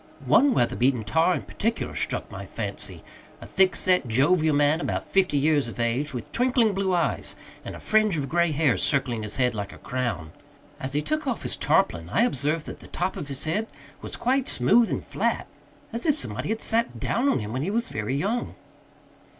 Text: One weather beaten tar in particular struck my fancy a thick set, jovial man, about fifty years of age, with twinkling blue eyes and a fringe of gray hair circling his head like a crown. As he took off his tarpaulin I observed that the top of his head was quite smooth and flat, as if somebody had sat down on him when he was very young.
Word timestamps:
One 0.25 0.55
weather 0.55 0.75
beaten 0.75 1.03
tar 1.03 1.35
in 1.35 1.43
particular 1.43 1.93
struck 1.93 2.31
my 2.31 2.47
fancy 2.47 3.03
a 3.39 3.45
thick 3.45 3.75
set, 3.75 4.07
jovial 4.07 4.55
man, 4.55 4.81
about 4.81 5.05
fifty 5.05 5.37
years 5.37 5.67
of 5.67 5.79
age, 5.79 6.11
with 6.11 6.31
twinkling 6.31 6.73
blue 6.73 6.95
eyes 6.95 7.35
and 7.63 7.75
a 7.75 7.79
fringe 7.79 8.17
of 8.17 8.27
gray 8.27 8.51
hair 8.51 8.77
circling 8.77 9.21
his 9.21 9.35
head 9.35 9.53
like 9.53 9.71
a 9.71 9.77
crown. 9.77 10.31
As 10.79 10.93
he 10.93 11.03
took 11.03 11.27
off 11.27 11.43
his 11.43 11.55
tarpaulin 11.55 12.09
I 12.09 12.23
observed 12.23 12.65
that 12.65 12.79
the 12.79 12.87
top 12.87 13.15
of 13.15 13.27
his 13.27 13.43
head 13.43 13.67
was 14.01 14.15
quite 14.15 14.47
smooth 14.47 14.89
and 14.89 15.05
flat, 15.05 15.45
as 15.93 16.07
if 16.07 16.17
somebody 16.17 16.49
had 16.49 16.61
sat 16.63 16.99
down 16.99 17.29
on 17.29 17.37
him 17.37 17.53
when 17.53 17.61
he 17.61 17.69
was 17.69 17.89
very 17.89 18.15
young. 18.15 18.55